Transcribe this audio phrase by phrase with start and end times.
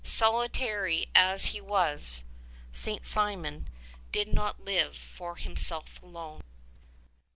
[0.03, 2.23] Solitary as he was,
[2.73, 3.05] St.
[3.05, 3.69] Simeon
[4.11, 6.41] did not live for himself alone.